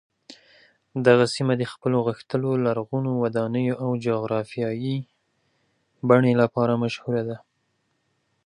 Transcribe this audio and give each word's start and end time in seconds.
دغه 1.07 1.25
سیمه 1.35 1.53
د 1.57 1.63
خپلو 1.73 1.97
غښتلو 2.07 2.51
لرغونو 2.65 3.11
ودانیو 3.23 3.75
او 3.83 3.89
جغرافیايي 4.05 4.97
بڼې 6.07 6.33
لپاره 6.41 6.73
مشهوره 6.83 7.23
ده. 7.29 7.37